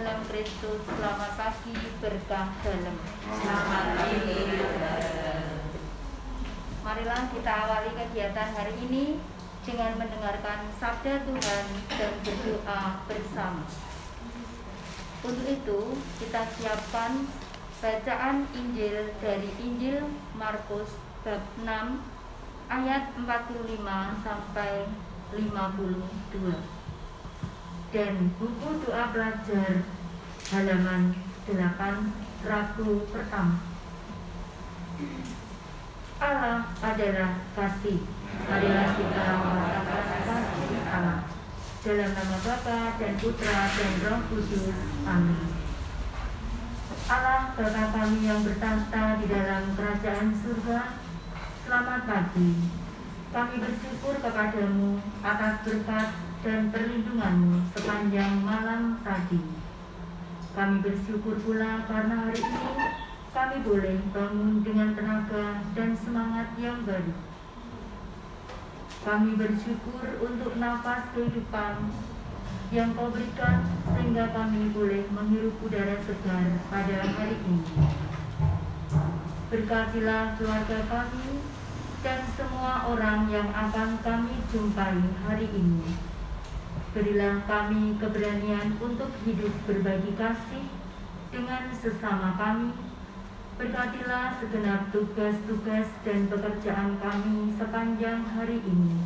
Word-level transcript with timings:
dalam 0.00 0.24
Kristus, 0.32 0.80
selamat 0.88 1.36
pagi 1.36 1.76
berkah 2.00 2.48
dalam. 2.64 2.96
Selamat 3.20 3.84
pagi. 4.00 4.32
Marilah 6.80 7.28
kita 7.28 7.52
awali 7.68 7.92
kegiatan 7.92 8.48
hari 8.56 8.80
ini 8.80 9.20
dengan 9.60 10.00
mendengarkan 10.00 10.72
sabda 10.80 11.20
Tuhan 11.28 11.64
dan 12.00 12.12
berdoa 12.24 13.04
bersama. 13.04 13.68
Untuk 15.20 15.44
itu, 15.44 15.80
kita 16.16 16.48
siapkan 16.48 17.28
bacaan 17.84 18.48
Injil 18.56 19.12
dari 19.20 19.52
Injil 19.60 20.16
Markus 20.32 20.96
bab 21.28 21.44
6 21.60 21.68
ayat 22.72 23.12
45 23.20 24.24
sampai 24.24 24.88
52 25.36 26.79
dan 27.90 28.30
buku 28.38 28.86
doa 28.86 29.10
pelajar 29.10 29.82
halaman 30.54 31.10
8 31.50 32.46
Rabu 32.46 33.04
pertama. 33.10 33.58
Allah 36.22 36.70
adalah 36.78 37.32
kasih. 37.58 38.06
Marilah 38.46 38.94
kita 38.94 39.24
mengatakan 39.42 40.20
kasih 40.22 40.70
Allah. 40.86 41.20
Dalam 41.80 42.10
nama 42.12 42.36
Bapa 42.44 42.80
dan 43.00 43.12
Putra 43.18 43.58
dan 43.74 43.92
Roh 44.06 44.20
Kudus. 44.30 44.70
Amin. 45.08 45.40
Allah 47.10 47.50
Bapa 47.58 47.82
kami 47.90 48.18
yang 48.22 48.46
bertahta 48.46 49.18
di 49.18 49.26
dalam 49.26 49.74
kerajaan 49.74 50.30
surga, 50.38 50.80
selamat 51.66 52.00
pagi. 52.06 52.50
Kami 53.34 53.54
bersyukur 53.58 54.14
kepadamu 54.22 55.02
atas 55.24 55.54
berkat 55.66 56.29
dan 56.40 56.72
perlindunganmu 56.72 57.68
sepanjang 57.76 58.40
malam 58.40 58.96
tadi. 59.04 59.44
Kami 60.56 60.80
bersyukur 60.80 61.36
pula 61.44 61.84
karena 61.84 62.26
hari 62.26 62.40
ini 62.40 62.72
kami 63.30 63.56
boleh 63.62 63.96
bangun 64.10 64.64
dengan 64.64 64.96
tenaga 64.96 65.62
dan 65.76 65.92
semangat 65.94 66.56
yang 66.56 66.80
baru. 66.88 67.12
Kami 69.00 69.36
bersyukur 69.36 70.04
untuk 70.24 70.56
nafas 70.56 71.12
kehidupan 71.12 71.92
yang 72.72 72.96
kau 72.96 73.12
berikan 73.12 73.64
sehingga 73.92 74.32
kami 74.32 74.72
boleh 74.72 75.04
menghirup 75.12 75.56
udara 75.60 75.96
segar 76.04 76.46
pada 76.72 76.98
hari 77.04 77.36
ini. 77.44 77.64
Berkatilah 79.52 80.40
keluarga 80.40 80.78
kami 80.88 81.44
dan 82.00 82.24
semua 82.32 82.88
orang 82.88 83.28
yang 83.28 83.52
akan 83.52 84.00
kami 84.00 84.40
jumpai 84.48 85.04
hari 85.28 85.48
ini. 85.52 86.10
Berilah 86.90 87.46
kami 87.46 87.96
keberanian 88.02 88.74
untuk 88.82 89.14
hidup 89.22 89.54
berbagi 89.66 90.12
kasih 90.18 90.66
dengan 91.30 91.70
sesama 91.70 92.34
kami 92.34 92.90
Berkatilah 93.60 94.40
segenap 94.40 94.88
tugas-tugas 94.88 95.84
dan 96.00 96.32
pekerjaan 96.32 96.96
kami 96.96 97.52
sepanjang 97.60 98.24
hari 98.32 98.56
ini, 98.64 98.96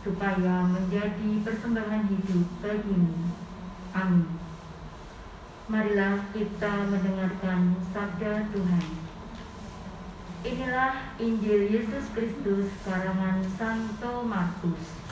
supaya 0.00 0.64
menjadi 0.64 1.44
persembahan 1.44 2.08
hidup 2.08 2.48
bagimu. 2.64 3.12
Amin. 3.92 4.32
Marilah 5.68 6.24
kita 6.32 6.88
mendengarkan 6.88 7.76
sabda 7.92 8.48
Tuhan. 8.56 8.86
Inilah 10.40 11.12
Injil 11.20 11.68
Yesus 11.68 12.08
Kristus 12.16 12.72
karangan 12.88 13.44
Santo 13.60 14.24
Markus. 14.24 15.04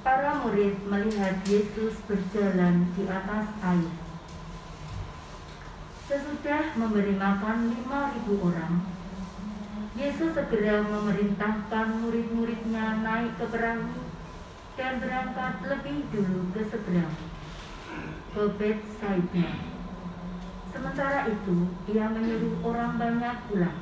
Para 0.00 0.40
murid 0.40 0.80
melihat 0.88 1.44
Yesus 1.44 2.00
berjalan 2.08 2.88
di 2.96 3.04
atas 3.04 3.52
air 3.60 3.92
Sesudah 6.08 6.72
memberi 6.72 7.12
makan 7.20 7.68
lima 7.68 8.08
ribu 8.16 8.40
orang, 8.48 8.80
Yesus 9.92 10.32
segera 10.32 10.80
memerintahkan 10.88 12.00
murid-muridnya 12.00 13.04
naik 13.04 13.36
ke 13.36 13.46
perahu 13.46 14.00
dan 14.80 15.04
berangkat 15.04 15.54
lebih 15.68 16.08
dulu 16.08 16.48
ke 16.56 16.64
seberang, 16.66 17.14
ke 18.32 18.42
Bethsaida. 18.56 19.48
Sementara 20.72 21.28
itu, 21.28 21.56
ia 21.92 22.08
menyuruh 22.08 22.56
orang 22.64 22.96
banyak 22.96 23.36
pulang. 23.52 23.78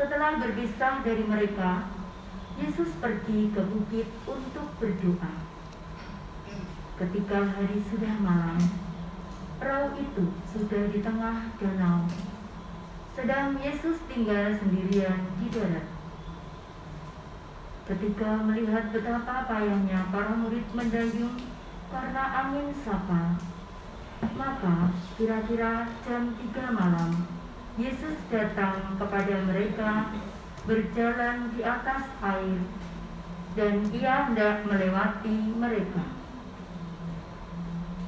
Setelah 0.00 0.40
berpisah 0.40 1.04
dari 1.04 1.22
mereka, 1.28 2.01
Yesus 2.60 2.90
pergi 3.00 3.52
ke 3.52 3.62
bukit 3.64 4.08
untuk 4.28 4.68
berdoa. 4.76 5.32
Ketika 7.00 7.38
hari 7.56 7.80
sudah 7.88 8.14
malam, 8.20 8.60
Perahu 9.62 9.94
itu 9.94 10.26
sudah 10.50 10.90
di 10.90 10.98
tengah 11.06 11.54
danau. 11.62 12.02
Sedang 13.14 13.54
Yesus 13.62 13.94
tinggal 14.10 14.58
sendirian 14.58 15.22
di 15.38 15.46
darat. 15.54 15.86
Ketika 17.86 18.42
melihat 18.42 18.90
betapa 18.90 19.46
payahnya 19.46 20.10
para 20.10 20.34
murid 20.34 20.66
mendayung 20.74 21.38
karena 21.94 22.24
angin 22.42 22.74
sapa, 22.82 23.38
maka 24.34 24.90
kira-kira 25.14 25.86
jam 26.02 26.34
tiga 26.42 26.66
malam, 26.74 27.22
Yesus 27.78 28.18
datang 28.34 28.98
kepada 28.98 29.46
mereka 29.46 30.10
berjalan 30.62 31.50
di 31.50 31.60
atas 31.66 32.06
air 32.22 32.60
dan 33.58 33.74
ia 33.90 34.30
hendak 34.30 34.64
melewati 34.64 35.36
mereka. 35.58 36.04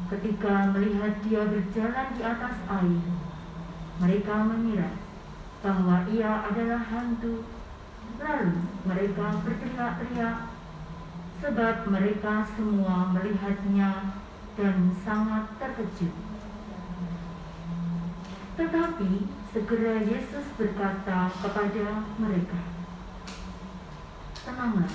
Ketika 0.08 0.70
melihat 0.70 1.18
dia 1.26 1.42
berjalan 1.48 2.08
di 2.14 2.22
atas 2.22 2.56
air, 2.70 3.02
mereka 3.98 4.34
mengira 4.46 4.90
bahwa 5.64 6.06
ia 6.08 6.44
adalah 6.46 6.82
hantu. 6.86 7.42
Lalu 8.20 8.62
mereka 8.86 9.26
berteriak-teriak 9.42 10.54
sebab 11.42 11.76
mereka 11.90 12.46
semua 12.54 13.10
melihatnya 13.10 14.16
dan 14.54 14.94
sangat 15.02 15.50
terkejut. 15.58 16.14
Tetapi 18.54 19.10
segera 19.50 19.98
Yesus 19.98 20.46
berkata 20.54 21.26
kepada 21.42 21.86
mereka, 22.22 22.60
Tenanglah, 24.46 24.94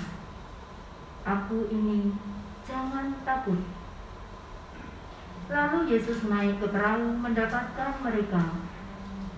aku 1.28 1.68
ini 1.68 2.16
jangan 2.64 3.20
takut. 3.26 3.60
Lalu 5.50 5.92
Yesus 5.92 6.24
naik 6.24 6.62
ke 6.62 6.72
perahu 6.72 7.18
mendapatkan 7.20 8.00
mereka, 8.00 8.62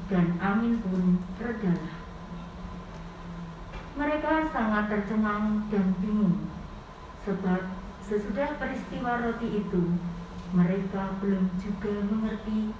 dan 0.06 0.36
angin 0.38 0.78
pun 0.84 1.18
redalah. 1.40 1.96
Mereka 3.96 4.52
sangat 4.52 4.92
tercengang 4.92 5.66
dan 5.72 5.96
bingung, 5.98 6.52
sebab 7.24 7.74
sesudah 8.04 8.60
peristiwa 8.60 9.24
roti 9.24 9.64
itu, 9.64 9.96
mereka 10.52 11.16
belum 11.24 11.48
juga 11.56 12.04
mengerti, 12.04 12.76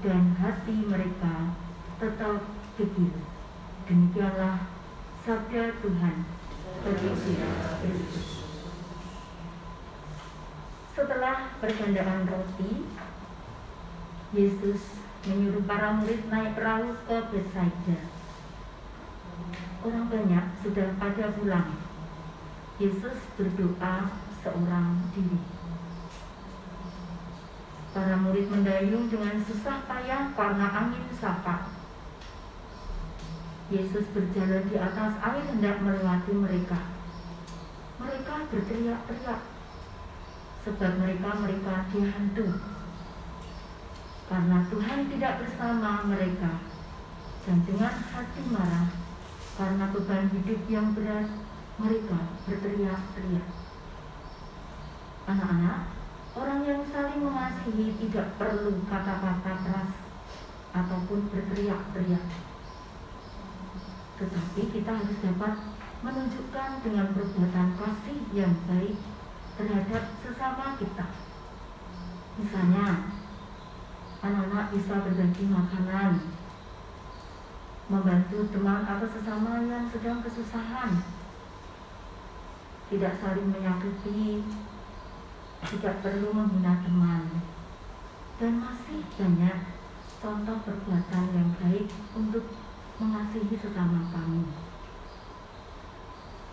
dan 0.00 0.32
hati 0.40 0.76
mereka 0.88 1.52
tetap 2.00 2.40
kecil. 2.80 3.12
Demikianlah 3.84 4.64
sabda 5.28 5.76
Tuhan. 5.84 6.16
Setelah 10.96 11.52
pergandaan 11.60 12.24
roti, 12.24 12.88
Yesus 14.32 14.80
menyuruh 15.28 15.64
para 15.68 16.00
murid 16.00 16.32
naik 16.32 16.56
perahu 16.56 16.96
ke 17.04 17.16
Bethsaida. 17.28 18.00
Orang 19.84 20.08
banyak 20.08 20.44
sudah 20.64 20.96
pada 20.96 21.36
pulang. 21.36 21.76
Yesus 22.80 23.20
berdoa 23.36 24.08
seorang 24.40 25.12
diri. 25.12 25.59
Para 27.90 28.14
murid 28.22 28.46
mendayung 28.46 29.10
dengan 29.10 29.42
susah 29.42 29.82
payah 29.90 30.30
karena 30.38 30.66
angin 30.70 31.06
sapa. 31.18 31.74
Yesus 33.70 34.06
berjalan 34.14 34.66
di 34.66 34.76
atas 34.78 35.14
air 35.22 35.44
hendak 35.46 35.78
melewati 35.82 36.32
mereka. 36.34 36.78
Mereka 37.98 38.34
berteriak-teriak 38.50 39.40
sebab 40.64 40.92
mereka-mereka 41.00 41.74
dihantu. 41.92 42.46
Karena 44.30 44.58
Tuhan 44.70 45.00
tidak 45.10 45.34
bersama 45.42 46.06
mereka, 46.06 46.62
dan 47.42 47.58
dengan 47.66 47.94
hati 48.14 48.42
marah, 48.46 48.88
karena 49.58 49.84
beban 49.90 50.30
hidup 50.30 50.60
yang 50.70 50.94
berat, 50.94 51.26
mereka 51.82 52.18
berteriak-teriak. 52.46 53.48
Anak-anak, 55.26 55.80
orang 56.38 56.60
yang 56.62 56.82
saling 56.94 57.20
mengasihi 57.26 57.59
tidak 57.96 58.36
perlu 58.36 58.84
kata-kata 58.84 59.52
keras 59.64 59.92
ataupun 60.76 61.32
berteriak-teriak. 61.32 62.26
Tetapi 64.20 64.62
kita 64.70 64.90
harus 64.92 65.18
dapat 65.24 65.54
menunjukkan 66.00 66.70
dengan 66.84 67.12
perbuatan 67.12 67.68
kasih 67.76 68.20
yang 68.32 68.52
baik 68.68 68.96
terhadap 69.56 70.04
sesama 70.24 70.76
kita. 70.80 71.06
Misalnya, 72.40 72.88
anak-anak 74.24 74.66
bisa 74.72 74.94
berbagi 75.04 75.44
makanan, 75.44 76.12
membantu 77.92 78.38
teman 78.48 78.84
atau 78.84 79.08
sesama 79.12 79.60
yang 79.68 79.84
sedang 79.92 80.24
kesusahan, 80.24 81.04
tidak 82.88 83.14
saling 83.20 83.48
menyakiti, 83.52 84.44
tidak 85.68 85.94
perlu 86.00 86.32
menghina 86.32 86.80
teman, 86.80 87.28
dan 88.40 88.56
masih 88.56 89.04
banyak 89.20 89.58
contoh 90.16 90.56
perbuatan 90.64 91.24
yang 91.36 91.52
baik 91.60 91.92
untuk 92.16 92.48
mengasihi 92.96 93.52
sesama 93.52 94.08
kami. 94.08 94.48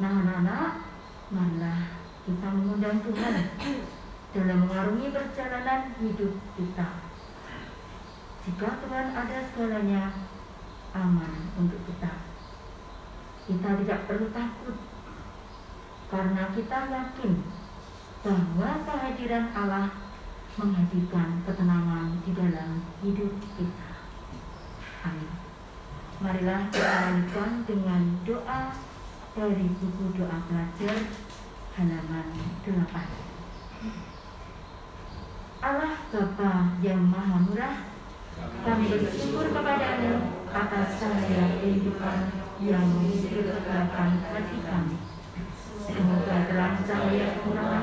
Nah 0.03 0.11
anak-anak, 0.19 0.83
marilah 1.31 1.79
kita 2.27 2.47
mengundang 2.51 2.99
Tuhan 3.07 3.35
dalam 4.35 4.57
mengarungi 4.67 5.15
perjalanan 5.15 5.95
hidup 6.03 6.35
kita. 6.59 6.87
Jika 8.43 8.67
Tuhan 8.83 9.07
ada 9.15 9.37
segalanya 9.47 10.11
aman 10.91 11.55
untuk 11.55 11.79
kita. 11.87 12.11
Kita 13.47 13.69
tidak 13.79 13.99
perlu 14.11 14.27
takut 14.35 14.75
karena 16.11 16.43
kita 16.51 16.77
yakin 16.91 17.33
bahwa 18.27 18.69
kehadiran 18.83 19.47
Allah 19.55 20.06
menghadirkan 20.57 21.45
ketenangan 21.45 22.17
di 22.25 22.33
dalam 22.33 22.81
hidup 23.05 23.31
kita. 23.53 23.89
Amin. 25.05 25.29
Marilah 26.17 26.73
kita 26.73 26.93
lanjutkan 27.05 27.61
dengan 27.69 28.01
doa 28.25 28.73
dari 29.37 29.69
buku 29.77 30.17
doa 30.17 30.37
pelajar 30.49 30.97
halaman 31.77 32.27
8. 32.65 32.73
Allah 35.61 35.93
Bapa 36.09 36.53
yang 36.81 37.05
Maha 37.05 37.37
Murah, 37.45 37.77
kami 38.65 38.85
bersyukur 38.97 39.53
kepadamu 39.53 40.41
atas 40.49 40.97
cahaya 40.97 41.61
kehidupan 41.61 42.33
yang 42.65 42.87
kegelapan 43.29 44.09
hati 44.25 44.57
kami. 44.65 44.97
Semoga 45.77 46.49
terang 46.49 46.81
cahaya 46.81 47.37
kemurahan 47.37 47.76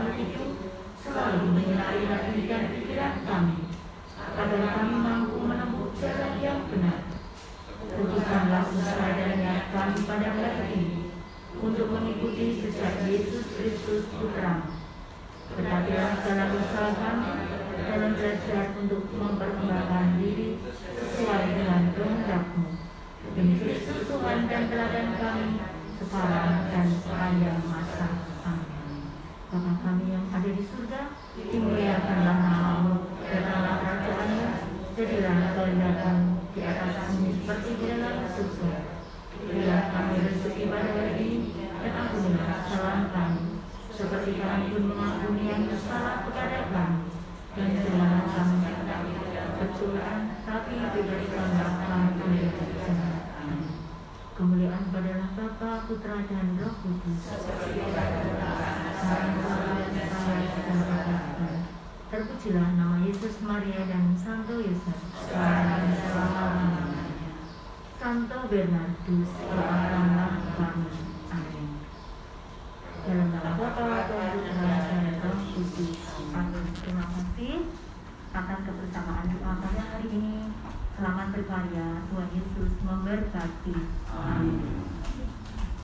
selalu 1.15 1.55
menyinari 1.55 2.11
hati 2.11 2.43
dan 2.51 2.75
pikiran 2.75 3.23
kami, 3.23 3.71
agar 4.35 4.67
kami 4.67 4.95
mampu 4.99 5.39
menempuh 5.39 5.95
jalan 5.95 6.43
yang 6.43 6.67
benar. 6.67 7.07
Dan 7.95 9.31
niat 9.39 9.71
kami 9.71 9.97
pada 10.03 10.29
hari 10.35 10.75
ini 10.75 11.15
untuk 11.63 11.87
mengikuti 11.95 12.59
jejak 12.59 13.07
Yesus 13.07 13.47
Kristus 13.55 14.11
Putra. 14.11 14.67
Berkatilah 15.55 16.19
dalam 16.27 16.51
usaha 16.59 16.91
kami 16.99 17.31
dalam 17.79 18.13
belajar 18.19 18.75
untuk 18.75 19.07
memperkembangkan 19.15 20.19
diri 20.19 20.59
sesuai 20.99 21.45
dengan 21.55 21.95
kehendakmu. 21.95 22.67
Demi 23.39 23.55
Kristus 23.63 24.11
Tuhan 24.11 24.51
dan 24.51 24.67
teladan 24.67 25.09
kami 25.15 25.47
sekarang 26.03 26.67
dan 26.75 26.87
sepanjang 26.91 27.63
masa. 27.71 28.09
Amin. 28.43 29.07
Bapa 29.55 29.73
kami 29.87 30.11
yang 30.11 30.27
ada 30.35 30.51
di 30.51 30.65
surga, 30.67 31.15
dimuliakanlah 31.39 32.39
namamu, 32.43 33.15
datanglah 33.23 33.79
kerajaanmu, 33.79 34.49
jadilah 34.99 35.55
kehendakmu 35.55 36.43
di 36.51 36.61
atas 36.67 36.95
bumi 37.15 37.31
seperti 37.39 37.71
di 37.79 37.85
dalam 37.95 38.27
surga. 38.27 38.75
Berilah 39.35 39.83
kami 39.95 40.15
rezeki 40.25 40.63
pada 40.71 40.91
hari 40.95 41.15
ini, 41.21 41.39
dan 41.83 41.93
ampunilah 41.95 42.49
kesalahan 42.65 43.05
kami, 43.11 43.43
seperti 43.91 44.33
kami 44.41 44.65
pun 44.73 44.85
mengampuni 44.91 45.43
yang 45.47 45.63
bersalah 45.71 46.27
kepada 46.27 46.71
kami. 46.71 46.99
Dan 47.55 47.71
janganlah 47.79 48.27
kami 48.27 48.57
bercobaan, 49.55 50.21
tapi 50.43 50.73
bebaskanlah 50.75 51.73
kami 51.87 52.09
dari 52.19 52.75
jahat. 52.75 53.23
Kemuliaan 54.35 54.91
padalah 54.91 55.31
Bapa, 55.39 55.84
Putra, 55.95 56.27
dan 56.27 56.59
Roh 56.59 56.75
Kudus. 56.83 57.23
Terpujilah 62.11 62.71
nama 62.75 62.99
Yesus, 63.07 63.39
Maria, 63.47 63.87
dan 63.87 64.19
Santo 64.19 64.59
Yosef. 64.59 64.99
Santo 68.03 68.39
Bernardus, 68.51 69.31
doakanlah 69.39 70.35
kami. 70.59 71.14